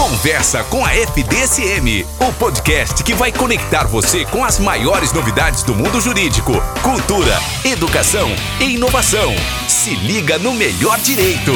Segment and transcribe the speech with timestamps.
[0.00, 5.74] Conversa com a FDSM, o podcast que vai conectar você com as maiores novidades do
[5.74, 9.34] mundo jurídico, cultura, educação e inovação.
[9.68, 11.52] Se liga no melhor direito.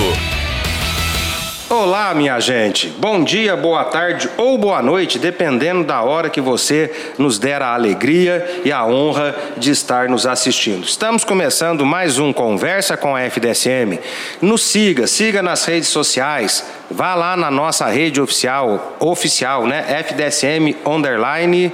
[1.70, 2.88] Olá, minha gente.
[2.88, 7.72] Bom dia, boa tarde ou boa noite, dependendo da hora que você nos der a
[7.72, 10.84] alegria e a honra de estar nos assistindo.
[10.84, 13.98] Estamos começando mais um Conversa com a FDSM.
[14.42, 16.66] Nos siga, siga nas redes sociais.
[16.90, 19.86] Vá lá na nossa rede oficial, oficial, né?
[20.06, 21.72] FDSM underline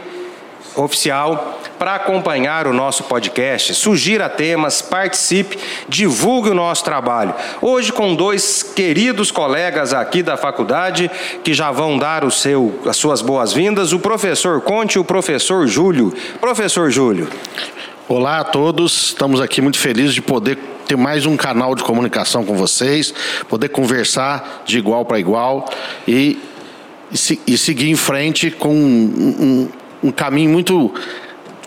[0.76, 3.72] oficial para acompanhar o nosso podcast.
[3.74, 5.56] Sugira temas, participe,
[5.88, 7.34] divulgue o nosso trabalho.
[7.62, 11.10] Hoje com dois queridos colegas aqui da faculdade
[11.42, 15.66] que já vão dar o seu, as suas boas-vindas, o professor Conte e o professor
[15.66, 16.12] Júlio.
[16.38, 17.26] Professor Júlio.
[18.06, 22.44] Olá a todos, estamos aqui muito felizes de poder ter mais um canal de comunicação
[22.44, 23.14] com vocês,
[23.48, 25.66] poder conversar de igual para igual
[26.06, 26.38] e,
[27.46, 29.70] e, seguir em frente com um,
[30.02, 30.92] um, um caminho muito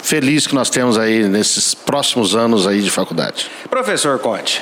[0.04, 3.50] feliz que nós temos aí nesses próximos anos aí de faculdade.
[3.70, 4.62] Professor Conte.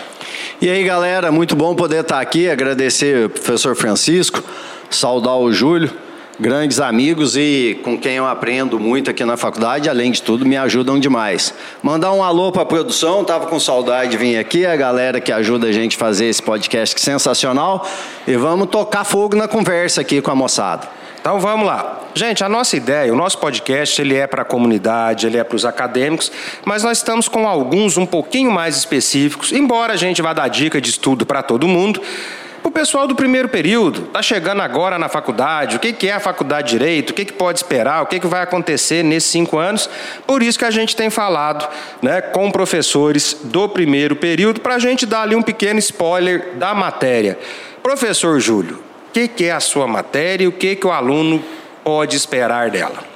[0.61, 4.43] E aí, galera, muito bom poder estar aqui, agradecer ao professor Francisco,
[4.89, 5.91] saudar o Júlio,
[6.39, 10.55] grandes amigos e com quem eu aprendo muito aqui na faculdade, além de tudo, me
[10.57, 11.55] ajudam demais.
[11.81, 15.31] Mandar um alô para a produção, tava com saudade de vir aqui, a galera que
[15.31, 17.87] ajuda a gente a fazer esse podcast sensacional,
[18.27, 21.00] e vamos tocar fogo na conversa aqui com a moçada.
[21.21, 21.99] Então vamos lá.
[22.15, 25.55] Gente, a nossa ideia, o nosso podcast, ele é para a comunidade, ele é para
[25.55, 26.31] os acadêmicos,
[26.65, 30.81] mas nós estamos com alguns um pouquinho mais específicos, embora a gente vá dar dica
[30.81, 32.01] de estudo para todo mundo.
[32.63, 36.71] O pessoal do primeiro período está chegando agora na faculdade, o que, é a faculdade
[36.71, 39.87] de Direito, o que, que pode esperar, o que, que vai acontecer nesses cinco anos.
[40.25, 41.67] Por isso que a gente tem falado
[42.01, 46.73] né, com professores do primeiro período, para a gente dar ali um pequeno spoiler da
[46.73, 47.37] matéria.
[47.83, 51.43] Professor Júlio, que, que é a sua matéria e o que, que o aluno
[51.83, 53.10] pode esperar dela?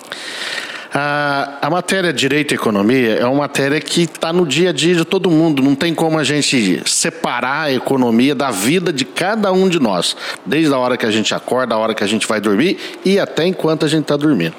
[0.98, 4.96] A, a matéria Direito e Economia é uma matéria que está no dia a dia
[4.96, 5.62] de todo mundo.
[5.62, 10.16] Não tem como a gente separar a economia da vida de cada um de nós,
[10.46, 13.20] desde a hora que a gente acorda, a hora que a gente vai dormir e
[13.20, 14.56] até enquanto a gente está dormindo.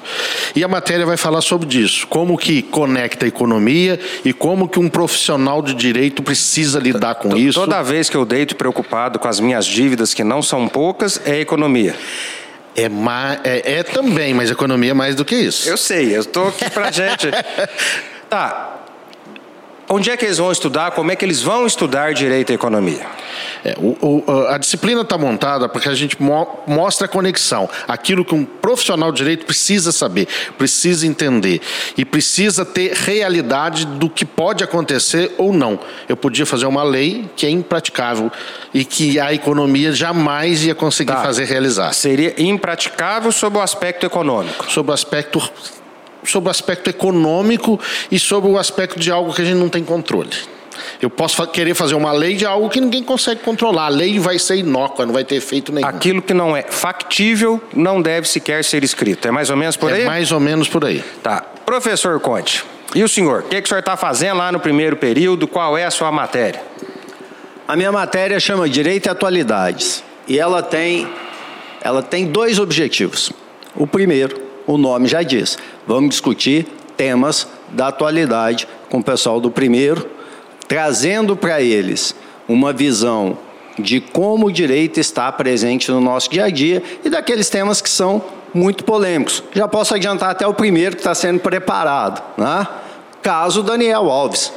[0.55, 4.77] E a matéria vai falar sobre isso, como que conecta a economia e como que
[4.77, 7.59] um profissional de direito precisa lidar com isso.
[7.59, 11.39] Toda vez que eu deito preocupado com as minhas dívidas, que não são poucas, é
[11.39, 11.95] economia.
[12.77, 15.67] É, ma, é, é também, mas economia é mais do que isso.
[15.67, 17.27] Eu sei, eu estou aqui para gente.
[18.29, 18.76] tá,
[19.89, 20.91] Onde é que eles vão estudar?
[20.91, 23.05] Como é que eles vão estudar direito e economia?
[23.63, 28.25] É, o, o, a disciplina está montada porque a gente mo mostra a conexão, aquilo
[28.25, 30.27] que um profissional de direito precisa saber,
[30.57, 31.61] precisa entender
[31.97, 35.79] e precisa ter realidade do que pode acontecer ou não.
[36.09, 38.29] Eu podia fazer uma lei que é impraticável
[38.73, 41.23] e que a economia jamais ia conseguir tá.
[41.23, 41.93] fazer realizar.
[41.93, 44.69] Seria impraticável sob o aspecto econômico?
[44.69, 45.41] Sob o aspecto
[46.29, 47.79] sobre o aspecto econômico
[48.11, 50.31] e sobre o aspecto de algo que a gente não tem controle.
[51.01, 53.85] Eu posso querer fazer uma lei de algo que ninguém consegue controlar.
[53.85, 55.87] A lei vai ser inócua, não vai ter efeito nenhum.
[55.87, 59.27] Aquilo que não é factível não deve sequer ser escrito.
[59.27, 60.03] É mais ou menos por aí?
[60.03, 61.03] É mais ou menos por aí.
[61.21, 61.43] Tá.
[61.65, 62.63] Professor Conte,
[62.95, 63.41] e o senhor?
[63.41, 65.47] O que, que o senhor está fazendo lá no primeiro período?
[65.47, 66.61] Qual é a sua matéria?
[67.67, 70.03] A minha matéria chama Direito e Atualidades.
[70.27, 71.07] E ela tem,
[71.81, 73.31] ela tem dois objetivos.
[73.75, 75.57] O primeiro o nome já diz.
[75.87, 80.07] Vamos discutir temas da atualidade com o pessoal do primeiro,
[80.67, 82.13] trazendo para eles
[82.47, 83.37] uma visão
[83.79, 87.89] de como o direito está presente no nosso dia a dia e daqueles temas que
[87.89, 88.21] são
[88.53, 89.43] muito polêmicos.
[89.53, 92.67] Já posso adiantar até o primeiro que está sendo preparado, né?
[93.21, 94.51] Caso Daniel Alves.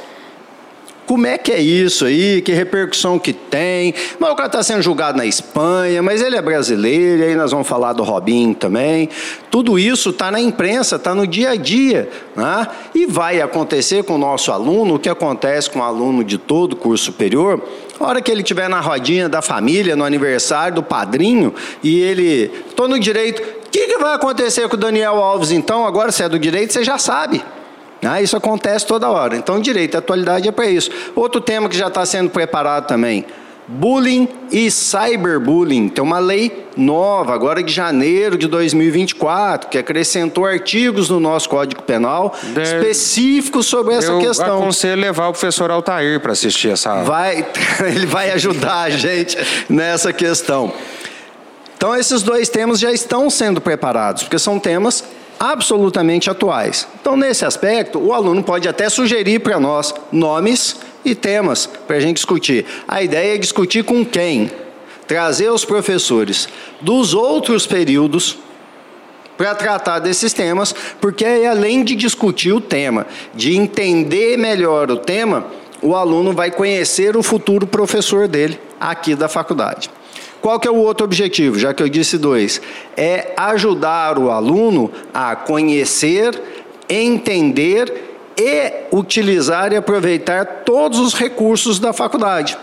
[1.05, 2.41] Como é que é isso aí?
[2.41, 3.93] Que repercussão que tem?
[4.19, 7.67] Mas o cara está sendo julgado na Espanha, mas ele é brasileiro, aí nós vamos
[7.67, 9.09] falar do Robinho também.
[9.49, 12.09] Tudo isso está na imprensa, está no dia a dia.
[12.35, 12.67] Né?
[12.95, 16.75] E vai acontecer com o nosso aluno, o que acontece com o aluno de todo
[16.75, 17.61] curso superior,
[17.99, 22.51] a hora que ele estiver na rodinha da família, no aniversário do padrinho, e ele,
[22.69, 25.85] estou no direito, o que, que vai acontecer com o Daniel Alves então?
[25.85, 27.43] Agora, se é do direito, você já sabe.
[28.03, 29.35] Ah, isso acontece toda hora.
[29.35, 30.89] Então, direito e atualidade é para isso.
[31.15, 33.25] Outro tema que já está sendo preparado também:
[33.67, 35.87] bullying e cyberbullying.
[35.89, 41.83] Tem uma lei nova, agora de janeiro de 2024, que acrescentou artigos no nosso Código
[41.83, 42.61] Penal de...
[42.61, 44.47] específicos sobre essa Eu questão.
[44.47, 47.03] Eu aconselho levar o professor Altair para assistir essa aula.
[47.03, 47.45] Vai,
[47.85, 49.37] ele vai ajudar a gente
[49.69, 50.73] nessa questão.
[51.77, 55.03] Então, esses dois temas já estão sendo preparados, porque são temas
[55.41, 56.87] absolutamente atuais.
[57.01, 61.99] Então, nesse aspecto, o aluno pode até sugerir para nós nomes e temas para a
[61.99, 62.65] gente discutir.
[62.87, 64.51] A ideia é discutir com quem?
[65.11, 66.47] trazer os professores
[66.79, 68.37] dos outros períodos
[69.35, 75.47] para tratar desses temas, porque além de discutir o tema, de entender melhor o tema,
[75.81, 79.89] o aluno vai conhecer o futuro professor dele aqui da faculdade.
[80.41, 81.59] Qual que é o outro objetivo?
[81.59, 82.61] Já que eu disse dois,
[82.97, 86.39] é ajudar o aluno a conhecer,
[86.89, 92.57] entender e utilizar e aproveitar todos os recursos da faculdade.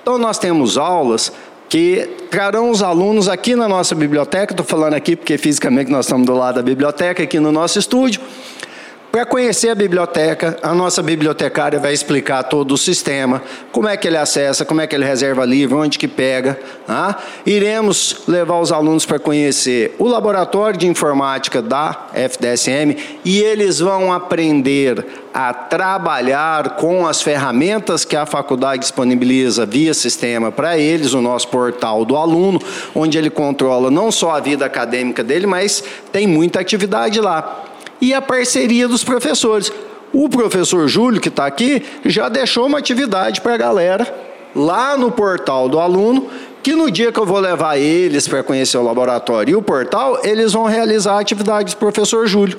[0.00, 1.30] Então nós temos aulas
[1.68, 6.26] que trarão os alunos aqui na nossa biblioteca, estou falando aqui porque fisicamente nós estamos
[6.26, 8.22] do lado da biblioteca, aqui no nosso estúdio,
[9.10, 14.06] para conhecer a biblioteca, a nossa bibliotecária vai explicar todo o sistema, como é que
[14.06, 16.58] ele acessa, como é que ele reserva livro, onde que pega.
[16.86, 17.16] Tá?
[17.46, 24.12] Iremos levar os alunos para conhecer o laboratório de informática da FDSM e eles vão
[24.12, 31.22] aprender a trabalhar com as ferramentas que a faculdade disponibiliza via sistema para eles, o
[31.22, 32.60] nosso portal do aluno,
[32.94, 35.82] onde ele controla não só a vida acadêmica dele, mas
[36.12, 37.64] tem muita atividade lá
[38.00, 39.72] e a parceria dos professores.
[40.12, 45.10] O professor Júlio, que está aqui, já deixou uma atividade para a galera lá no
[45.10, 46.28] portal do aluno,
[46.62, 50.20] que no dia que eu vou levar eles para conhecer o laboratório e o portal,
[50.24, 52.58] eles vão realizar a atividade do professor Júlio.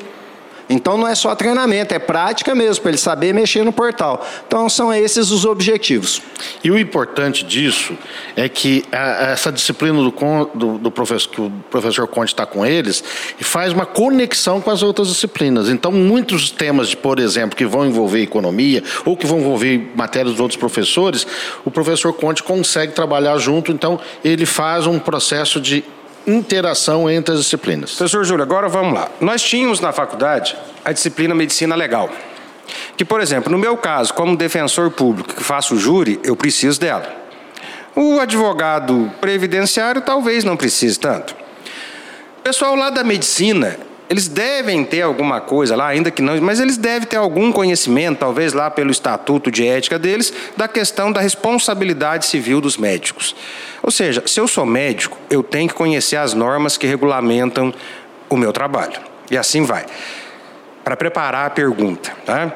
[0.70, 4.26] Então não é só treinamento, é prática mesmo, para ele saber mexer no portal.
[4.48, 6.22] Então são esses os objetivos.
[6.64, 7.98] E o importante disso
[8.36, 10.12] é que a, essa disciplina do,
[10.54, 13.04] do, do, professor, que o professor Conte está com eles,
[13.40, 15.70] faz uma conexão com as outras disciplinas.
[15.70, 20.40] Então, muitos temas, por exemplo, que vão envolver economia ou que vão envolver matérias dos
[20.40, 21.26] outros professores,
[21.66, 25.84] o professor Conte consegue trabalhar junto, então ele faz um processo de
[26.30, 27.96] interação entre as disciplinas.
[27.96, 29.10] Professor Júlio, agora vamos lá.
[29.20, 32.10] Nós tínhamos na faculdade a disciplina Medicina Legal.
[32.96, 37.16] Que, por exemplo, no meu caso, como defensor público que faço júri, eu preciso dela.
[37.96, 41.36] O advogado previdenciário talvez não precise tanto.
[42.40, 43.78] O pessoal lá da medicina,
[44.10, 48.18] eles devem ter alguma coisa lá, ainda que não, mas eles devem ter algum conhecimento,
[48.18, 53.36] talvez lá pelo estatuto de ética deles, da questão da responsabilidade civil dos médicos.
[53.84, 57.72] Ou seja, se eu sou médico, eu tenho que conhecer as normas que regulamentam
[58.28, 59.00] o meu trabalho.
[59.30, 59.86] E assim vai.
[60.84, 62.52] Para preparar a pergunta, tá?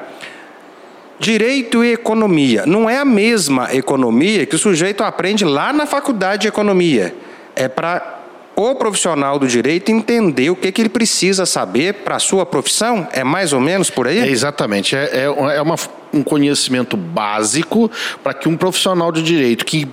[1.20, 2.64] Direito e economia.
[2.66, 7.14] Não é a mesma economia que o sujeito aprende lá na faculdade de economia.
[7.54, 8.13] É para
[8.56, 13.08] o profissional do direito entender o que, que ele precisa saber para a sua profissão?
[13.12, 14.18] É mais ou menos por aí?
[14.18, 14.94] É exatamente.
[14.94, 15.76] É, é, é uma,
[16.12, 17.90] um conhecimento básico
[18.22, 19.88] para que um profissional de direito que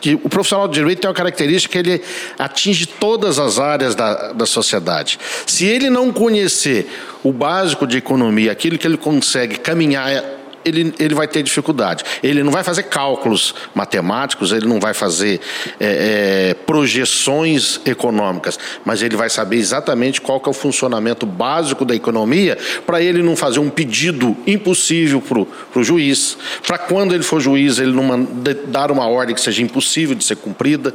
[0.00, 2.02] que o profissional de direito tem uma característica que ele
[2.38, 5.18] atinge todas as áreas da, da sociedade.
[5.46, 6.86] Se ele não conhecer
[7.22, 10.22] o básico de economia, aquilo que ele consegue caminhar
[10.64, 12.04] ele, ele vai ter dificuldade.
[12.22, 15.40] Ele não vai fazer cálculos matemáticos, ele não vai fazer
[15.78, 21.84] é, é, projeções econômicas, mas ele vai saber exatamente qual que é o funcionamento básico
[21.84, 22.56] da economia
[22.86, 27.78] para ele não fazer um pedido impossível para o juiz, para quando ele for juiz
[27.78, 28.26] ele não
[28.66, 30.94] dar uma ordem que seja impossível de ser cumprida.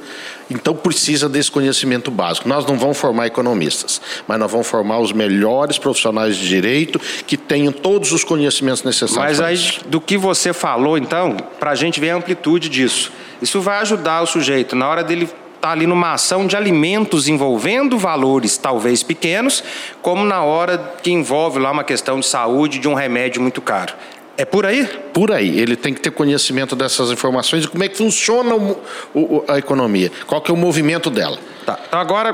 [0.50, 2.50] Então precisa desse conhecimento básico.
[2.50, 7.38] Nós não vamos formar economistas, mas nós vamos formar os melhores profissionais de direito que
[7.38, 9.38] tenham todos os conhecimentos necessários.
[9.38, 13.12] Mas aí, do que você falou, então, para a gente ver a amplitude disso.
[13.42, 15.30] Isso vai ajudar o sujeito na hora dele
[15.60, 19.62] está ali numa ação de alimentos envolvendo valores talvez pequenos,
[20.02, 23.94] como na hora que envolve lá uma questão de saúde de um remédio muito caro.
[24.38, 24.86] É por aí?
[25.14, 25.60] Por aí.
[25.60, 28.80] Ele tem que ter conhecimento dessas informações e como é que funciona o,
[29.14, 31.38] o, a economia, qual que é o movimento dela.
[31.66, 31.78] Tá.
[31.86, 32.34] Então agora,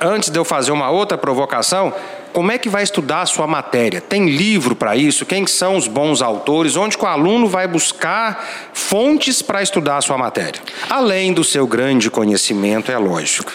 [0.00, 1.92] antes de eu fazer uma outra provocação,
[2.36, 3.98] como é que vai estudar a sua matéria?
[3.98, 5.24] Tem livro para isso?
[5.24, 6.76] Quem são os bons autores?
[6.76, 10.60] Onde o aluno vai buscar fontes para estudar a sua matéria?
[10.90, 13.50] Além do seu grande conhecimento, é lógico.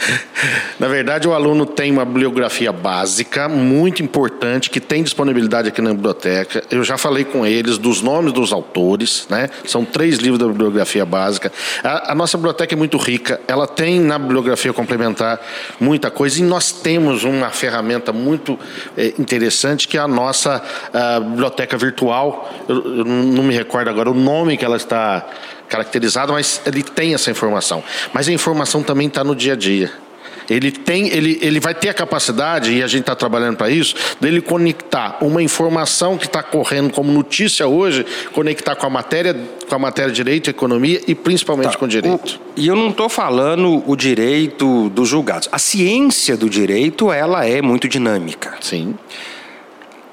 [0.80, 5.92] na verdade, o aluno tem uma bibliografia básica muito importante que tem disponibilidade aqui na
[5.92, 6.64] biblioteca.
[6.70, 9.50] Eu já falei com eles dos nomes dos autores, né?
[9.66, 11.52] São três livros da bibliografia básica.
[11.84, 13.38] A, a nossa biblioteca é muito rica.
[13.46, 15.38] Ela tem na bibliografia complementar
[15.78, 18.58] muita coisa e nós temos uma ferramenta ferramenta muito
[18.96, 20.62] é, interessante, que é a nossa
[20.92, 22.52] a biblioteca virtual.
[22.68, 25.26] Eu, eu, não me recordo agora o nome que ela está
[25.68, 27.82] caracterizada, mas ele tem essa informação.
[28.12, 29.92] Mas a informação também está no dia a dia.
[30.48, 33.94] Ele tem, ele, ele vai ter a capacidade, e a gente está trabalhando para isso,
[34.20, 39.36] dele conectar uma informação que está correndo como notícia hoje, conectar com a matéria,
[39.68, 41.78] com a matéria de direito, economia e principalmente tá.
[41.78, 42.40] com o direito.
[42.56, 45.48] O, e eu não estou falando o direito dos julgados.
[45.52, 48.56] A ciência do direito, ela é muito dinâmica.
[48.60, 48.94] Sim.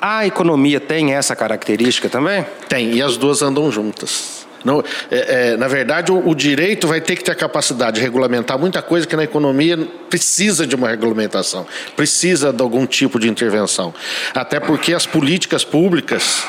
[0.02, 2.46] A economia tem essa característica também?
[2.68, 4.45] Tem, e as duas andam juntas.
[4.66, 8.02] Não, é, é, na verdade, o, o, direito vai ter que ter a capacidade de
[8.02, 9.78] regulamentar muita coisa que na economia
[10.10, 13.94] precisa de uma regulamentação, precisa de algum tipo de intervenção.
[14.34, 16.44] Até porque as políticas públicas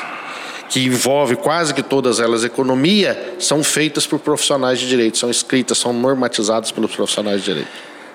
[0.69, 5.77] que envolve quase que todas elas economia, são feitas por profissionais de direito, são escritas,
[5.77, 7.69] são normatizadas pelos profissionais de direito.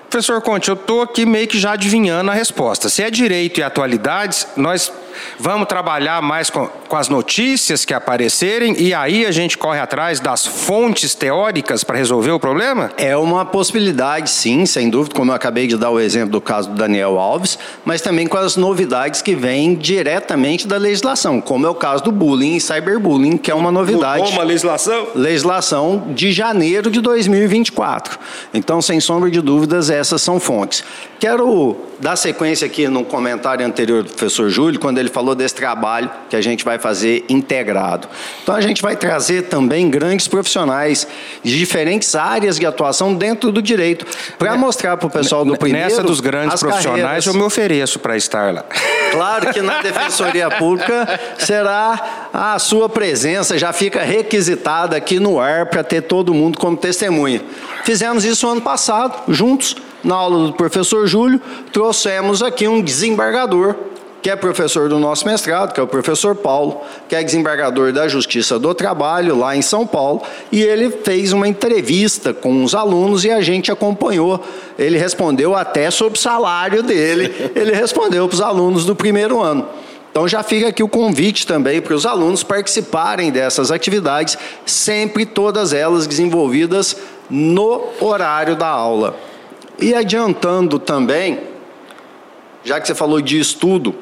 [0.09, 2.87] Professor Conte, eu estou aqui meio que já adivinhando a resposta.
[2.87, 4.91] Se é direito e atualidades, nós
[5.39, 10.19] vamos trabalhar mais com, com as notícias que aparecerem e aí a gente corre atrás
[10.19, 12.91] das fontes teóricas para resolver o problema?
[12.97, 16.69] É uma possibilidade, sim, sem dúvida, como eu acabei de dar o exemplo do caso
[16.69, 21.69] do Daniel Alves, mas também com as novidades que vêm diretamente da legislação, como é
[21.69, 24.23] o caso do bullying e cyberbullying, que é uma novidade.
[24.23, 25.07] Como a legislação?
[25.15, 28.19] Legislação de janeiro de 2024.
[28.53, 30.83] Então, sem sombra de dúvidas, essas são fontes.
[31.19, 36.09] Quero dar sequência aqui no comentário anterior do professor Júlio, quando ele falou desse trabalho
[36.29, 38.07] que a gente vai fazer integrado.
[38.41, 41.07] Então, a gente vai trazer também grandes profissionais
[41.43, 44.05] de diferentes áreas de atuação dentro do direito,
[44.37, 45.89] para mostrar para o pessoal do primeiro.
[45.89, 47.25] Nessa dos grandes profissionais, carreiras.
[47.25, 48.65] eu me ofereço para estar lá.
[49.13, 55.67] Claro que na Defensoria Pública será a sua presença, já fica requisitada aqui no ar
[55.67, 57.43] para ter todo mundo como testemunha.
[57.83, 61.39] Fizemos isso ano passado, juntos na aula do professor Júlio,
[61.71, 63.75] trouxemos aqui um desembargador,
[64.23, 68.07] que é professor do nosso mestrado, que é o professor Paulo, que é desembargador da
[68.07, 73.25] Justiça do Trabalho, lá em São Paulo, e ele fez uma entrevista com os alunos
[73.25, 74.41] e a gente acompanhou.
[74.79, 79.67] Ele respondeu até sobre o salário dele, ele respondeu para os alunos do primeiro ano.
[80.09, 85.73] Então já fica aqui o convite também para os alunos participarem dessas atividades, sempre todas
[85.73, 86.95] elas desenvolvidas
[87.29, 89.17] no horário da aula.
[89.77, 91.41] E adiantando também,
[92.63, 93.93] já que você falou de estudo,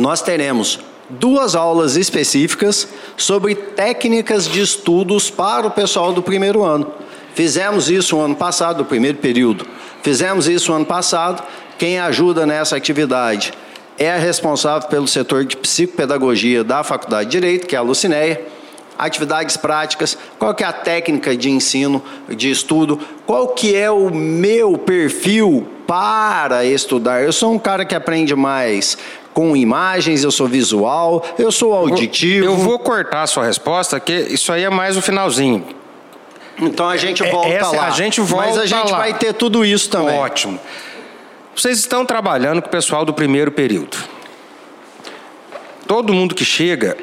[0.00, 6.92] nós teremos duas aulas específicas sobre técnicas de estudos para o pessoal do primeiro ano.
[7.34, 9.66] Fizemos isso no ano passado, no primeiro período.
[10.02, 11.42] Fizemos isso no ano passado.
[11.78, 13.52] Quem ajuda nessa atividade
[13.98, 18.40] é responsável pelo setor de psicopedagogia da Faculdade de Direito, que é a Lucinéia
[19.00, 24.10] atividades práticas, qual que é a técnica de ensino, de estudo, qual que é o
[24.10, 27.22] meu perfil para estudar.
[27.22, 28.98] Eu sou um cara que aprende mais
[29.32, 32.44] com imagens, eu sou visual, eu sou auditivo.
[32.44, 35.64] Eu vou cortar a sua resposta, que isso aí é mais o finalzinho.
[36.58, 37.86] Então a gente é, volta Essa, lá.
[37.86, 38.98] A gente volta Mas a gente lá.
[38.98, 40.18] vai ter tudo isso também.
[40.18, 40.58] Ótimo.
[41.54, 43.96] Vocês estão trabalhando com o pessoal do primeiro período.
[45.86, 46.96] Todo mundo que chega,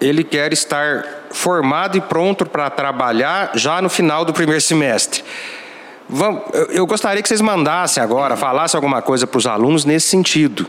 [0.00, 5.22] ele quer estar formado e pronto para trabalhar já no final do primeiro semestre.
[6.70, 10.68] Eu gostaria que vocês mandassem agora, falassem alguma coisa para os alunos nesse sentido.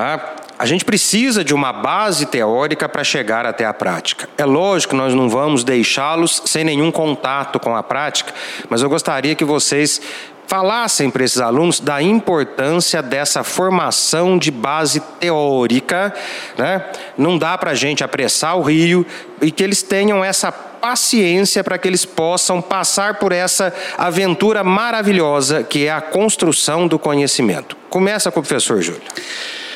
[0.00, 0.34] Tá?
[0.58, 4.26] A gente precisa de uma base teórica para chegar até a prática.
[4.38, 8.32] É lógico que nós não vamos deixá-los sem nenhum contato com a prática,
[8.70, 10.00] mas eu gostaria que vocês
[10.46, 16.14] falassem para esses alunos da importância dessa formação de base teórica.
[16.56, 16.82] Né?
[17.18, 19.04] Não dá para a gente apressar o rio
[19.42, 25.62] e que eles tenham essa paciência para que eles possam passar por essa aventura maravilhosa
[25.62, 27.76] que é a construção do conhecimento.
[27.90, 29.02] Começa com o professor Júlio.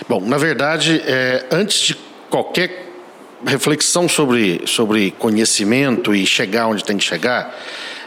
[0.07, 1.97] Bom, na verdade, é, antes de
[2.29, 2.91] qualquer
[3.47, 7.59] reflexão sobre, sobre conhecimento e chegar onde tem que chegar,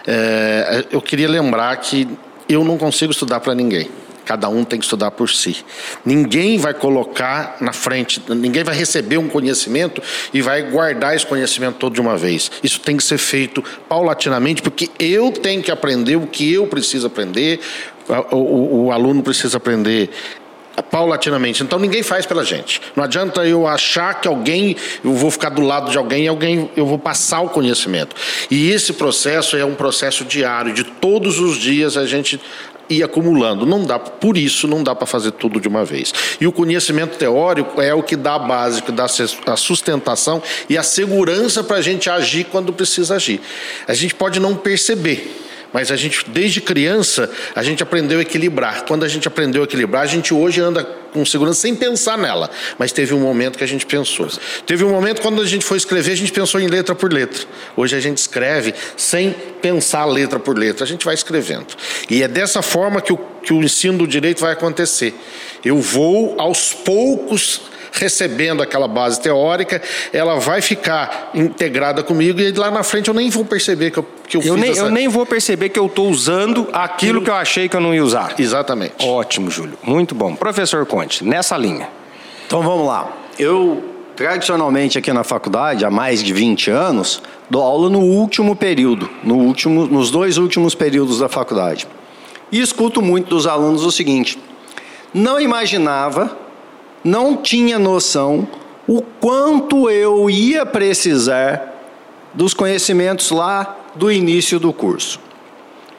[0.05, 2.07] é, eu queria lembrar que
[2.47, 3.89] eu não consigo estudar para ninguém.
[4.25, 5.65] Cada um tem que estudar por si.
[6.05, 10.01] Ninguém vai colocar na frente, ninguém vai receber um conhecimento
[10.33, 12.51] e vai guardar esse conhecimento todo de uma vez.
[12.61, 17.07] Isso tem que ser feito paulatinamente, porque eu tenho que aprender o que eu preciso
[17.07, 17.61] aprender,
[18.31, 20.09] o, o, o aluno precisa aprender
[20.81, 21.63] paulatinamente.
[21.63, 22.81] Então ninguém faz pela gente.
[22.95, 26.69] Não adianta eu achar que alguém, eu vou ficar do lado de alguém e alguém,
[26.75, 28.15] eu vou passar o conhecimento.
[28.49, 32.39] E esse processo é um processo diário, de todos os dias a gente
[32.89, 33.65] ir acumulando.
[33.65, 36.13] Não dá, por isso não dá para fazer tudo de uma vez.
[36.39, 40.77] E o conhecimento teórico é o que dá a base, que dá a sustentação e
[40.77, 43.41] a segurança para a gente agir quando precisa agir.
[43.87, 48.85] A gente pode não perceber mas a gente, desde criança, a gente aprendeu a equilibrar.
[48.85, 52.49] Quando a gente aprendeu a equilibrar, a gente hoje anda com segurança sem pensar nela.
[52.77, 54.27] Mas teve um momento que a gente pensou.
[54.65, 57.43] Teve um momento quando a gente foi escrever, a gente pensou em letra por letra.
[57.75, 60.83] Hoje a gente escreve sem pensar letra por letra.
[60.83, 61.67] A gente vai escrevendo.
[62.09, 65.13] E é dessa forma que o, que o ensino do direito vai acontecer.
[65.63, 67.61] Eu vou, aos poucos,
[67.97, 69.81] recebendo aquela base teórica,
[70.13, 74.05] ela vai ficar integrada comigo e lá na frente eu nem vou perceber que eu,
[74.27, 74.81] que eu, eu fiz nem, essa...
[74.81, 77.93] Eu nem vou perceber que eu estou usando aquilo que eu achei que eu não
[77.93, 78.35] ia usar.
[78.37, 79.05] Exatamente.
[79.05, 79.77] Ótimo, Júlio.
[79.83, 80.35] Muito bom.
[80.35, 81.89] Professor Conte, nessa linha.
[82.45, 83.11] Então vamos lá.
[83.37, 83.83] Eu
[84.15, 89.35] tradicionalmente aqui na faculdade, há mais de 20 anos, dou aula no último período, no
[89.35, 91.87] último, nos dois últimos períodos da faculdade.
[92.51, 94.39] E escuto muito dos alunos o seguinte:
[95.13, 96.35] não imaginava,
[97.03, 98.47] não tinha noção
[98.87, 101.75] o quanto eu ia precisar
[102.33, 105.19] dos conhecimentos lá do início do curso.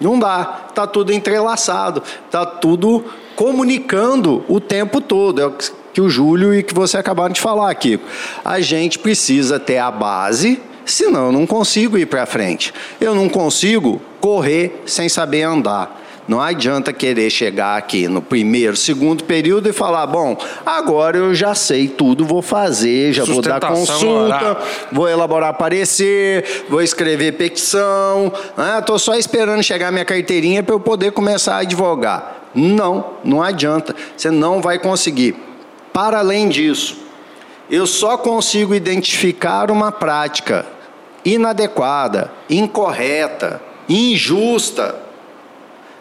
[0.01, 5.41] Não dá, está tudo entrelaçado, está tudo comunicando o tempo todo.
[5.41, 5.53] É o
[5.93, 8.05] que o Júlio e que você acabaram de falar, Kiko.
[8.45, 12.73] A gente precisa ter a base, senão eu não consigo ir para frente.
[13.01, 16.01] Eu não consigo correr sem saber andar.
[16.29, 21.55] Não adianta querer chegar aqui no primeiro, segundo período e falar: bom, agora eu já
[21.55, 24.59] sei tudo, vou fazer, já vou dar consulta,
[24.93, 28.31] vou elaborar parecer, vou escrever petição.
[28.79, 32.51] Estou ah, só esperando chegar minha carteirinha para eu poder começar a advogar.
[32.55, 33.97] Não, não adianta.
[34.15, 35.35] Você não vai conseguir.
[35.95, 36.99] Para além disso,
[37.71, 40.67] eu só consigo identificar uma prática
[41.25, 45.08] inadequada, incorreta, injusta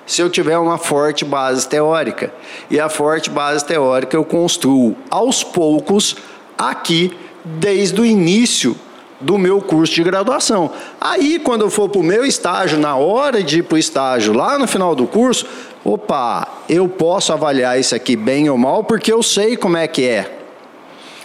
[0.08, 2.34] se eu tiver uma forte base teórica.
[2.72, 6.16] E a forte base teórica eu construo aos poucos
[6.58, 8.76] aqui, desde o início
[9.20, 10.72] do meu curso de graduação.
[11.00, 14.34] Aí, quando eu for para o meu estágio, na hora de ir para o estágio,
[14.34, 15.46] lá no final do curso,
[15.84, 20.08] opa, eu posso avaliar isso aqui bem ou mal, porque eu sei como é que
[20.08, 20.34] é.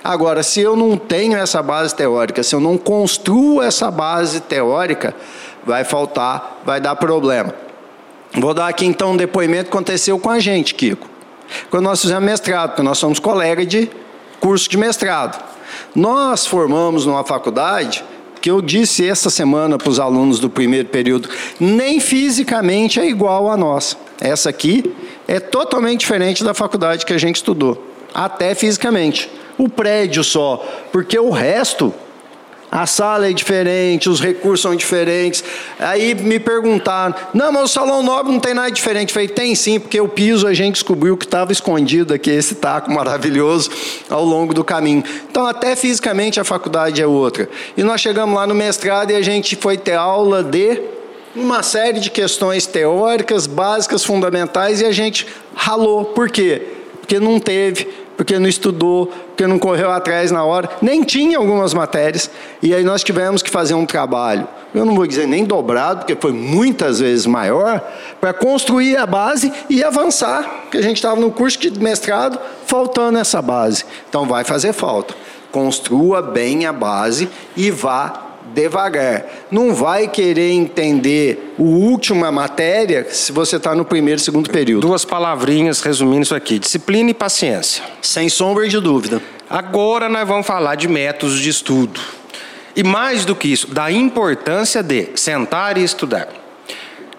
[0.03, 5.15] Agora, se eu não tenho essa base teórica, se eu não construo essa base teórica,
[5.65, 7.55] vai faltar, vai dar problema.
[8.35, 11.09] Vou dar aqui então um depoimento que aconteceu com a gente, Kiko.
[11.71, 13.91] Quando nós fizemos mestrado, porque nós somos colegas de
[14.41, 15.43] curso de mestrado.
[15.95, 18.03] Nós formamos numa faculdade
[18.41, 21.29] que eu disse essa semana para os alunos do primeiro período,
[21.61, 23.97] nem fisicamente é igual a nossa.
[24.21, 24.93] Essa aqui
[25.29, 29.31] é totalmente diferente da faculdade que a gente estudou, até fisicamente.
[29.57, 31.95] O prédio só, porque o resto
[32.73, 35.45] a sala é diferente, os recursos são diferentes.
[35.79, 39.11] Aí me perguntaram: não, mas o salão nobre não tem nada diferente.
[39.11, 42.55] Eu falei: tem sim, porque o piso a gente descobriu que estava escondido aqui, esse
[42.55, 43.71] taco maravilhoso,
[44.09, 45.05] ao longo do caminho.
[45.31, 47.47] Então, até fisicamente a faculdade é outra.
[47.77, 50.81] E nós chegamos lá no mestrado e a gente foi ter aula de
[51.37, 56.07] uma série de questões teóricas, básicas, fundamentais, e a gente ralou.
[56.07, 56.63] Por quê?
[57.01, 61.75] Porque não teve porque não estudou, porque não correu atrás na hora, nem tinha algumas
[61.75, 62.31] matérias,
[62.63, 66.17] e aí nós tivemos que fazer um trabalho, eu não vou dizer nem dobrado, porque
[66.19, 67.81] foi muitas vezes maior,
[68.21, 73.19] para construir a base e avançar, porque a gente estava no curso de mestrado faltando
[73.19, 73.85] essa base.
[74.09, 75.15] Então vai fazer falta.
[75.51, 79.25] Construa bem a base e vá devagar.
[79.51, 84.87] Não vai querer entender o última matéria se você está no primeiro, segundo período.
[84.87, 87.83] Duas palavrinhas resumindo isso aqui: disciplina e paciência.
[88.01, 89.23] Sem sombra de dúvida.
[89.49, 92.01] Agora nós vamos falar de métodos de estudo.
[92.75, 96.42] E mais do que isso, da importância de sentar e estudar.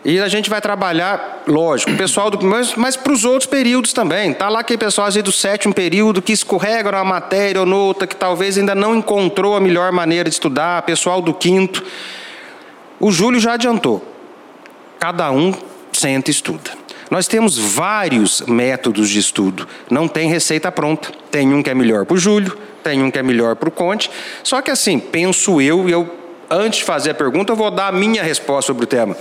[0.05, 4.33] E a gente vai trabalhar, lógico, pessoal do mas, mas para os outros períodos também.
[4.33, 8.57] Tá lá aquele pessoal do sétimo período que escorrega numa matéria ou noutra, que talvez
[8.57, 11.81] ainda não encontrou a melhor maneira de estudar, pessoal do quinto.
[12.99, 14.05] O Júlio já adiantou.
[14.99, 15.53] Cada um
[15.93, 16.71] senta e estuda.
[17.09, 19.67] Nós temos vários métodos de estudo.
[19.89, 21.11] Não tem receita pronta.
[21.31, 23.71] Tem um que é melhor para o Júlio, tem um que é melhor para o
[23.71, 24.11] Conte.
[24.43, 26.09] Só que assim, penso eu, e eu,
[26.49, 29.15] antes de fazer a pergunta, eu vou dar a minha resposta sobre o tema.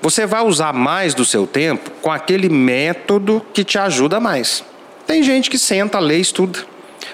[0.00, 4.64] Você vai usar mais do seu tempo com aquele método que te ajuda mais.
[5.06, 6.60] Tem gente que senta, lê, estuda.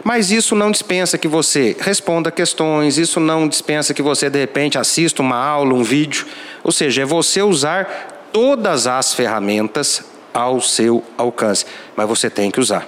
[0.02, 4.76] Mas isso não dispensa que você responda questões, isso não dispensa que você, de repente,
[4.76, 6.26] assista uma aula, um vídeo.
[6.62, 11.64] Ou seja, é você usar todas as ferramentas ao seu alcance.
[11.96, 12.86] Mas você tem que usar.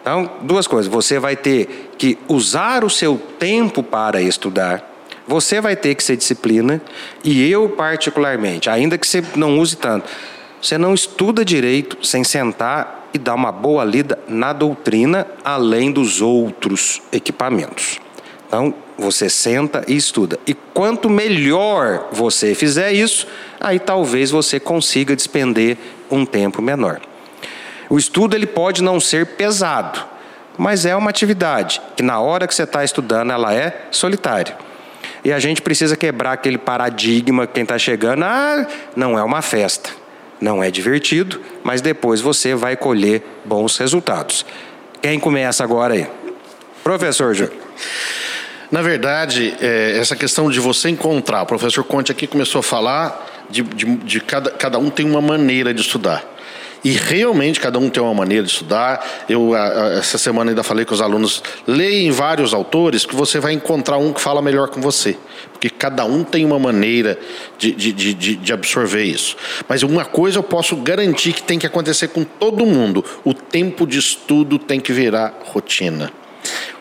[0.00, 0.90] Então, duas coisas.
[0.90, 4.82] Você vai ter que usar o seu tempo para estudar
[5.28, 6.80] você vai ter que ser disciplina,
[7.22, 10.08] e eu, particularmente, ainda que você não use tanto,
[10.60, 16.22] você não estuda direito sem sentar e dar uma boa lida na doutrina, além dos
[16.22, 18.00] outros equipamentos.
[18.46, 20.38] Então, você senta e estuda.
[20.46, 23.26] E quanto melhor você fizer isso,
[23.60, 25.76] aí talvez você consiga despender
[26.10, 27.00] um tempo menor.
[27.90, 30.02] O estudo ele pode não ser pesado,
[30.56, 34.56] mas é uma atividade que na hora que você está estudando ela é solitária.
[35.24, 39.90] E a gente precisa quebrar aquele paradigma, quem está chegando, ah, não é uma festa.
[40.40, 44.46] Não é divertido, mas depois você vai colher bons resultados.
[45.02, 46.06] Quem começa agora aí?
[46.84, 47.52] Professor Júlio.
[48.70, 53.46] Na verdade, é, essa questão de você encontrar, o professor Conte aqui começou a falar
[53.48, 56.24] de, de, de cada, cada um tem uma maneira de estudar.
[56.84, 59.24] E realmente cada um tem uma maneira de estudar.
[59.28, 59.54] Eu
[59.98, 64.12] essa semana ainda falei com os alunos, leem vários autores que você vai encontrar um
[64.12, 65.16] que fala melhor com você.
[65.52, 67.18] Porque cada um tem uma maneira
[67.58, 69.36] de, de, de, de absorver isso.
[69.68, 73.86] Mas uma coisa eu posso garantir que tem que acontecer com todo mundo: o tempo
[73.86, 76.12] de estudo tem que virar rotina.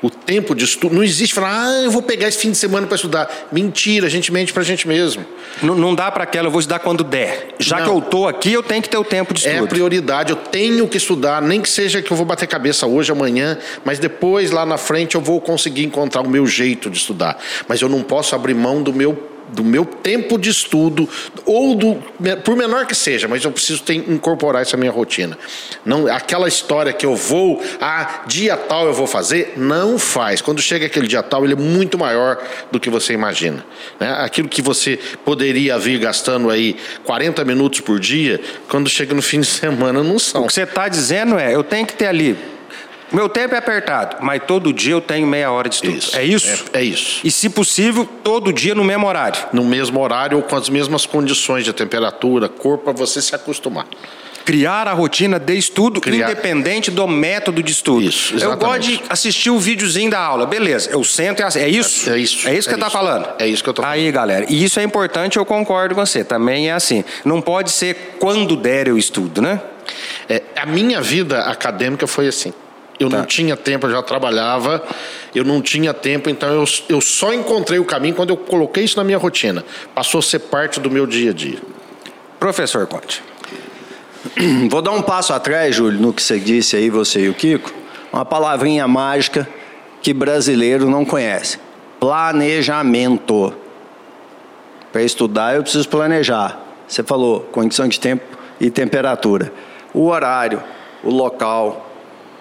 [0.02, 0.96] O tempo de estudo.
[0.96, 3.48] Não existe falar, ah, eu vou pegar esse fim de semana para estudar.
[3.52, 5.26] Mentira, a gente mente para a gente mesmo.
[5.62, 7.56] Não, não dá para aquela, eu vou estudar quando der.
[7.60, 7.86] Já não.
[7.86, 9.66] que eu estou aqui, eu tenho que ter o tempo de estudo.
[9.66, 13.12] É prioridade, eu tenho que estudar, nem que seja que eu vou bater cabeça hoje,
[13.12, 17.38] amanhã, mas depois, lá na frente, eu vou conseguir encontrar o meu jeito de estudar.
[17.68, 21.08] Mas eu não posso abrir mão do meu do meu tempo de estudo,
[21.46, 22.04] ou do,
[22.44, 25.38] por menor que seja, mas eu preciso ter, incorporar isso à minha rotina.
[25.86, 30.42] Não, aquela história que eu vou, ah, dia tal eu vou fazer, não faz.
[30.42, 32.38] Quando chega aquele dia tal, ele é muito maior
[32.72, 33.66] do que você imagina.
[34.00, 34.10] Né?
[34.20, 39.40] Aquilo que você poderia vir gastando aí 40 minutos por dia, quando chega no fim
[39.40, 40.44] de semana, não são.
[40.44, 42.38] O que você está dizendo é, eu tenho que ter ali
[43.12, 45.98] meu tempo é apertado, mas todo dia eu tenho meia hora de estudo.
[45.98, 46.18] Isso.
[46.18, 46.66] É isso?
[46.74, 47.22] É, é, isso.
[47.24, 49.40] E, se possível, todo dia no mesmo horário?
[49.54, 53.86] No mesmo horário ou com as mesmas condições de temperatura, cor, para você se acostumar.
[54.44, 56.32] Criar a rotina de estudo Criar...
[56.32, 58.02] independente do método de estudo.
[58.02, 58.64] Isso, exatamente.
[58.64, 60.46] Eu gosto de assistir o videozinho da aula.
[60.46, 61.66] Beleza, eu sento e assisto.
[61.66, 62.10] É isso?
[62.10, 62.48] É, isso.
[62.48, 63.28] É isso que é você está falando?
[63.40, 64.00] É isso que eu estou falando.
[64.00, 64.46] Aí, galera.
[64.48, 66.24] E isso é importante, eu concordo com você.
[66.24, 67.04] Também é assim.
[67.26, 69.62] Não pode ser quando der eu estudo, né?
[70.30, 72.54] É, a minha vida acadêmica foi assim.
[73.00, 73.18] Eu tá.
[73.18, 74.84] não tinha tempo, eu já trabalhava,
[75.34, 78.98] eu não tinha tempo, então eu, eu só encontrei o caminho quando eu coloquei isso
[78.98, 79.64] na minha rotina.
[79.94, 81.60] Passou a ser parte do meu dia a dia.
[82.40, 83.24] Professor Conte.
[84.70, 87.72] Vou dar um passo atrás, Júlio, no que você disse aí, você e o Kiko.
[88.12, 89.48] Uma palavrinha mágica
[90.02, 91.60] que brasileiro não conhece:
[92.00, 93.54] planejamento.
[94.92, 96.60] Para estudar, eu preciso planejar.
[96.88, 98.24] Você falou condição de tempo
[98.60, 99.52] e temperatura.
[99.94, 100.64] O horário,
[101.04, 101.87] o local,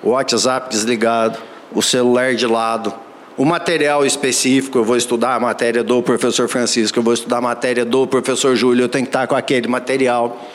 [0.06, 1.36] o WhatsApp desligado,
[1.74, 2.94] o celular de lado,
[3.36, 7.40] o material específico, eu vou estudar a matéria do professor Francisco, eu vou estudar a
[7.40, 10.46] matéria do professor Júlio, eu tenho que estar com aquele material.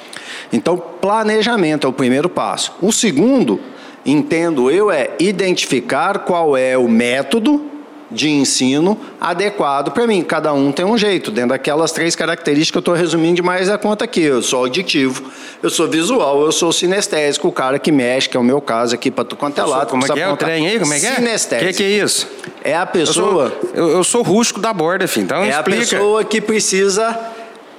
[0.53, 2.73] Então, planejamento é o primeiro passo.
[2.81, 3.59] O segundo,
[4.05, 7.61] entendo eu, é identificar qual é o método
[8.11, 10.21] de ensino adequado para mim.
[10.21, 13.77] Cada um tem um jeito, dentro daquelas três características que eu estou resumindo demais a
[13.77, 14.21] conta aqui.
[14.21, 15.23] Eu sou auditivo,
[15.63, 18.95] eu sou visual, eu sou sinestésico, o cara que mexe, que é o meu caso
[18.95, 19.89] aqui para tu quanto é lado.
[19.89, 20.79] Como é que é o trem aí?
[20.79, 21.15] Como é que é?
[21.15, 21.69] Sinestésico.
[21.69, 22.27] O que, que, é isso?
[22.63, 23.45] É a pessoa...
[23.45, 25.77] Eu sou, eu, eu sou rústico da borda, filho, então É explica.
[25.77, 27.17] a pessoa que precisa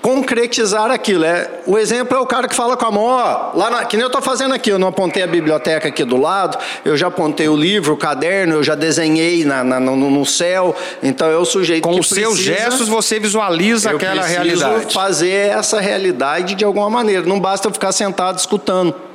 [0.03, 1.25] concretizar aquilo.
[1.25, 3.97] É, o exemplo é o cara que fala com a mão, ó, lá na, que
[3.97, 7.07] nem eu estou fazendo aqui, eu não apontei a biblioteca aqui do lado, eu já
[7.07, 11.45] apontei o livro, o caderno, eu já desenhei na, na, no, no, céu, então eu
[11.45, 14.93] sujeito Com os seus gestos você visualiza aquela realidade.
[14.93, 19.12] fazer essa realidade de alguma maneira, não basta eu ficar sentado escutando.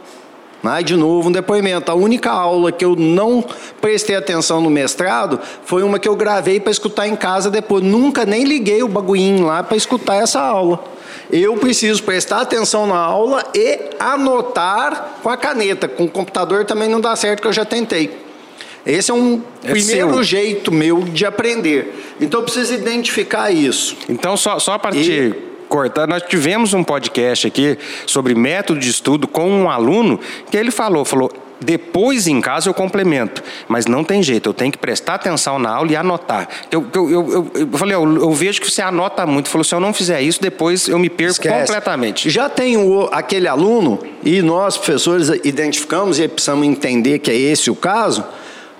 [0.61, 1.91] Mas, de novo, um depoimento.
[1.91, 3.43] A única aula que eu não
[3.79, 7.83] prestei atenção no mestrado foi uma que eu gravei para escutar em casa depois.
[7.83, 10.83] Nunca nem liguei o bagulhinho lá para escutar essa aula.
[11.31, 15.87] Eu preciso prestar atenção na aula e anotar com a caneta.
[15.87, 18.25] Com o computador também não dá certo, que eu já tentei.
[18.85, 20.23] Esse é um é primeiro seu.
[20.23, 22.15] jeito meu de aprender.
[22.21, 23.97] Então eu preciso identificar isso.
[24.07, 25.35] Então, só, só a partir.
[25.35, 30.57] E cortar, nós tivemos um podcast aqui sobre método de estudo com um aluno que
[30.57, 34.77] ele falou, falou, depois em casa eu complemento, mas não tem jeito, eu tenho que
[34.77, 36.47] prestar atenção na aula e anotar.
[36.71, 39.49] Eu, eu, eu, eu falei, eu, vejo que você anota muito.
[39.49, 41.59] Falou, se eu não fizer isso, depois eu me perco Esquece.
[41.59, 42.29] completamente.
[42.29, 47.71] Já tem o, aquele aluno, e nós, professores, identificamos e precisamos entender que é esse
[47.71, 48.23] o caso,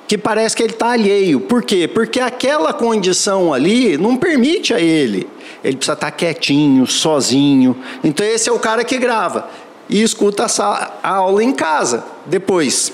[0.08, 1.40] que parece que ele está alheio.
[1.40, 1.88] Por quê?
[1.88, 5.28] Porque aquela condição ali não permite a ele
[5.64, 7.76] ele precisa estar quietinho, sozinho.
[8.04, 9.50] Então esse é o cara que grava
[9.90, 10.46] e escuta
[11.04, 12.92] a aula em casa depois.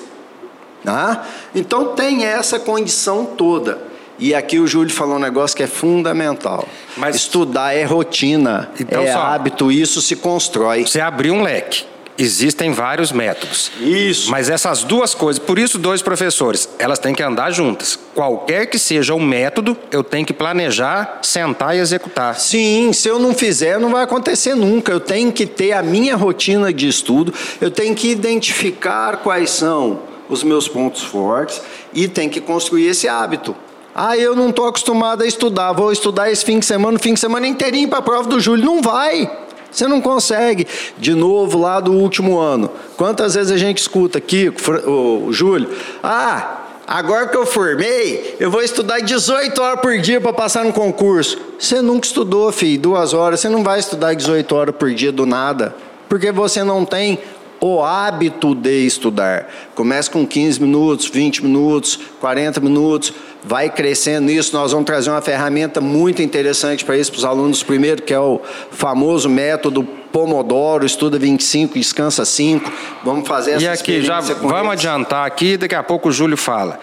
[0.84, 1.26] Tá?
[1.56, 3.93] Então tem essa condição toda.
[4.19, 6.67] E aqui o Júlio falou um negócio que é fundamental.
[6.95, 10.86] Mas estudar é rotina, então, é só, hábito, isso se constrói.
[10.86, 11.86] Você abriu um leque.
[12.17, 13.71] Existem vários métodos.
[13.80, 14.30] Isso.
[14.30, 17.97] Mas essas duas coisas, por isso dois professores, elas têm que andar juntas.
[18.13, 22.39] Qualquer que seja o método, eu tenho que planejar, sentar e executar.
[22.39, 24.91] Sim, se eu não fizer, não vai acontecer nunca.
[24.91, 30.02] Eu tenho que ter a minha rotina de estudo, eu tenho que identificar quais são
[30.30, 31.62] os meus pontos fortes
[31.93, 33.56] e tenho que construir esse hábito.
[33.95, 37.19] Ah, eu não estou acostumado a estudar, vou estudar esse fim de semana, fim de
[37.19, 38.65] semana inteirinho para a prova do Júlio.
[38.65, 39.30] Não vai.
[39.73, 40.67] Você não consegue.
[40.97, 42.69] De novo, lá do último ano.
[42.95, 44.53] Quantas vezes a gente escuta aqui,
[44.86, 45.69] o Júlio,
[46.03, 50.71] ah, agora que eu formei, eu vou estudar 18 horas por dia para passar no
[50.71, 51.39] concurso.
[51.59, 53.39] Você nunca estudou, filho, duas horas.
[53.39, 55.75] Você não vai estudar 18 horas por dia do nada,
[56.07, 57.19] porque você não tem
[57.65, 59.47] o hábito de estudar.
[59.73, 64.54] Comece com 15 minutos, 20 minutos, 40 minutos, vai crescendo isso.
[64.54, 67.63] Nós vamos trazer uma ferramenta muito interessante para isso, para os alunos.
[67.63, 72.69] Primeiro, que é o famoso método Pomodoro, estuda 25, descansa 5.
[73.02, 74.71] Vamos fazer essa E aqui, já vamos eles.
[74.71, 76.82] adiantar aqui, daqui a pouco o Júlio fala.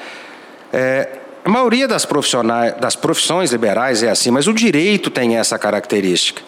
[0.73, 5.59] É, a maioria das, profissionais, das profissões liberais é assim, mas o direito tem essa
[5.59, 6.43] característica.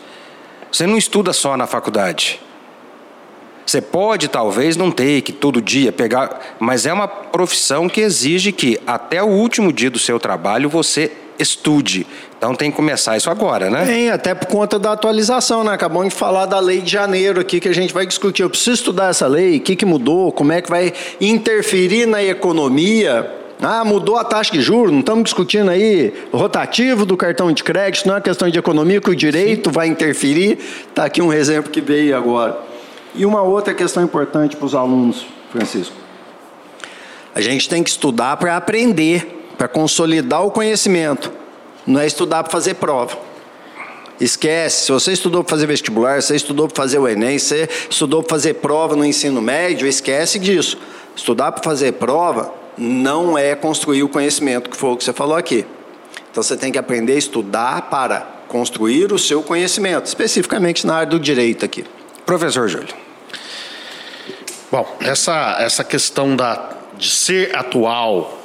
[0.73, 2.40] Você não estuda só na faculdade.
[3.64, 8.53] Você pode, talvez, não ter que todo dia pegar, mas é uma profissão que exige
[8.53, 12.07] que até o último dia do seu trabalho você estude.
[12.37, 13.85] Então tem que começar isso agora, né?
[13.85, 15.72] Tem, até por conta da atualização, né?
[15.72, 18.42] Acabamos de falar da lei de janeiro aqui que a gente vai discutir.
[18.42, 22.22] Eu preciso estudar essa lei, o que, que mudou, como é que vai interferir na
[22.22, 23.31] economia.
[23.61, 28.07] Ah, mudou a taxa de juros, não estamos discutindo aí rotativo do cartão de crédito,
[28.07, 30.59] não é uma questão de economia que o direito vai interferir.
[30.88, 32.71] Está aqui um exemplo que veio agora.
[33.14, 35.94] E uma outra questão importante para os alunos, Francisco.
[37.35, 41.31] A gente tem que estudar para aprender, para consolidar o conhecimento.
[41.87, 43.18] Não é estudar para fazer prova.
[44.20, 48.22] Esquece, se você estudou para fazer vestibular, você estudou para fazer o Enem, você estudou
[48.22, 50.79] para fazer prova no ensino médio, esquece disso.
[51.16, 55.37] Estudar para fazer prova não é construir o conhecimento, que foi o que você falou
[55.37, 55.66] aqui.
[56.31, 61.09] Então você tem que aprender a estudar para construir o seu conhecimento, especificamente na área
[61.09, 61.85] do direito aqui.
[62.24, 62.94] Professor Júlio.
[64.70, 68.41] Bom, essa, essa questão da, de ser atual,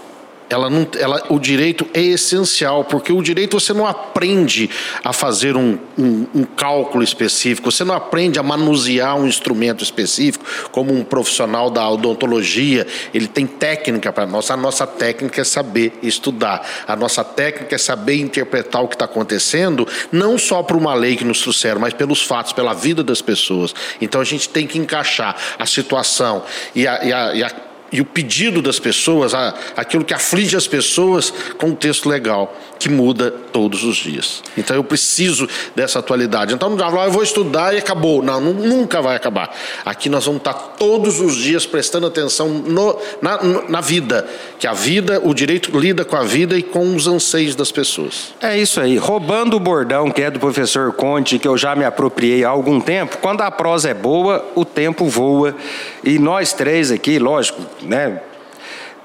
[0.49, 4.69] ela não, ela, o direito é essencial, porque o direito você não aprende
[5.03, 10.45] a fazer um, um, um, cálculo específico, você não aprende a manusear um instrumento específico,
[10.71, 14.49] como um profissional da odontologia, ele tem técnica para nós.
[14.49, 19.05] A nossa técnica é saber estudar, a nossa técnica é saber interpretar o que está
[19.05, 23.21] acontecendo, não só por uma lei que nos trouxeram, mas pelos fatos, pela vida das
[23.21, 23.73] pessoas.
[23.99, 28.01] Então a gente tem que encaixar a situação e a, e a, e a e
[28.01, 29.33] o pedido das pessoas,
[29.75, 34.43] aquilo que aflige as pessoas com um texto legal que muda todos os dias.
[34.57, 36.53] Então eu preciso dessa atualidade.
[36.53, 38.21] Então não dá, eu vou estudar e acabou.
[38.21, 39.55] Não, nunca vai acabar.
[39.83, 44.27] Aqui nós vamos estar todos os dias prestando atenção no, na, na vida,
[44.59, 48.33] que a vida, o direito lida com a vida e com os anseios das pessoas.
[48.41, 48.97] É isso aí.
[48.97, 52.79] Roubando o bordão que é do professor Conte, que eu já me apropriei há algum
[52.79, 55.55] tempo, quando a prosa é boa, o tempo voa.
[56.03, 58.21] E nós três aqui, lógico, né?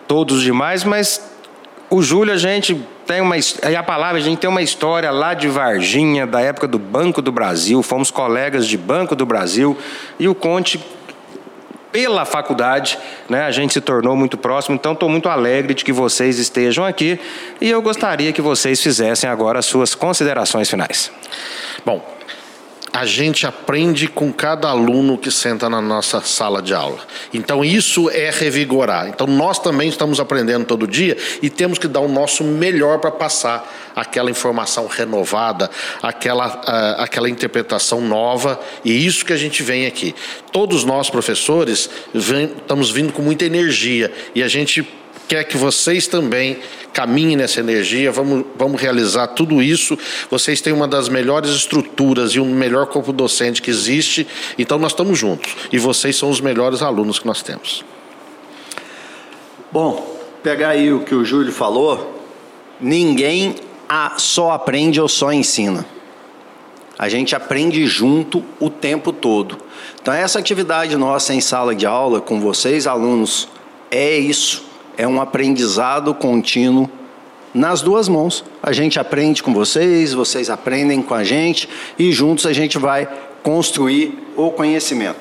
[0.06, 1.20] Todos demais, mas
[1.90, 2.74] o Júlio, a gente
[3.06, 3.36] tem uma.
[3.36, 7.20] E a palavra, a gente tem uma história lá de Varginha, da época do Banco
[7.20, 9.76] do Brasil, fomos colegas de Banco do Brasil,
[10.18, 10.80] e o Conte,
[11.92, 15.92] pela faculdade, né, a gente se tornou muito próximo, então estou muito alegre de que
[15.92, 17.20] vocês estejam aqui
[17.60, 21.12] e eu gostaria que vocês fizessem agora as suas considerações finais.
[21.84, 22.02] Bom,
[22.92, 26.98] a gente aprende com cada aluno que senta na nossa sala de aula.
[27.32, 29.08] Então isso é revigorar.
[29.08, 33.10] Então nós também estamos aprendendo todo dia e temos que dar o nosso melhor para
[33.10, 35.70] passar aquela informação renovada,
[36.02, 38.60] aquela, uh, aquela interpretação nova.
[38.84, 40.14] E isso que a gente vem aqui.
[40.52, 44.86] Todos nós professores vem, estamos vindo com muita energia e a gente
[45.32, 46.58] quer que vocês também
[46.92, 49.98] caminhem nessa energia, vamos, vamos realizar tudo isso.
[50.30, 54.92] Vocês têm uma das melhores estruturas e um melhor corpo docente que existe, então nós
[54.92, 55.56] estamos juntos.
[55.72, 57.82] E vocês são os melhores alunos que nós temos.
[59.72, 62.22] Bom, pegar aí o que o Júlio falou,
[62.78, 63.54] ninguém
[64.18, 65.86] só aprende ou só ensina.
[66.98, 69.56] A gente aprende junto o tempo todo.
[69.98, 73.48] Então, essa atividade nossa em sala de aula com vocês, alunos,
[73.90, 74.71] é isso
[75.02, 76.88] é um aprendizado contínuo
[77.52, 78.44] nas duas mãos.
[78.62, 83.08] A gente aprende com vocês, vocês aprendem com a gente e juntos a gente vai
[83.42, 85.18] construir o conhecimento.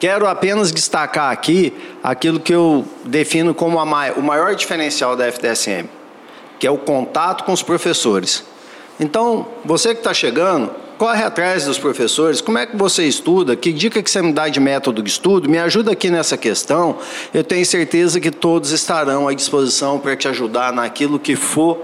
[0.00, 5.90] Quero apenas destacar aqui aquilo que eu defino como o maior diferencial da FDSM,
[6.58, 8.42] que é o contato com os professores.
[8.98, 13.72] Então, você que está chegando, corre atrás dos professores, como é que você estuda, que
[13.72, 16.98] dica que você me dá de método de estudo, me ajuda aqui nessa questão.
[17.32, 21.78] Eu tenho certeza que todos estarão à disposição para te ajudar naquilo que for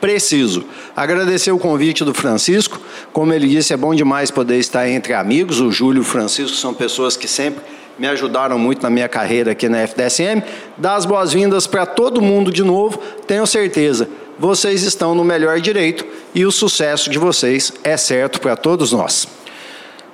[0.00, 0.64] preciso.
[0.96, 2.80] Agradecer o convite do Francisco,
[3.12, 5.60] como ele disse, é bom demais poder estar entre amigos.
[5.60, 7.62] O Júlio e o Francisco são pessoas que sempre
[7.96, 10.42] me ajudaram muito na minha carreira aqui na FDSM.
[10.76, 16.06] Dar as boas-vindas para todo mundo de novo, tenho certeza vocês estão no melhor direito
[16.34, 19.26] e o sucesso de vocês é certo para todos nós.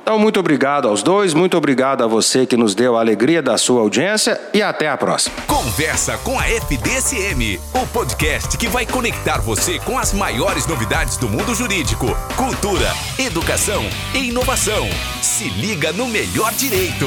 [0.05, 3.57] Então, muito obrigado aos dois, muito obrigado a você que nos deu a alegria da
[3.57, 5.35] sua audiência e até a próxima.
[5.47, 11.27] Conversa com a FDSM, o podcast que vai conectar você com as maiores novidades do
[11.27, 12.07] mundo jurídico,
[12.37, 13.83] cultura, educação
[14.15, 14.87] e inovação.
[15.23, 17.07] Se liga no melhor direito.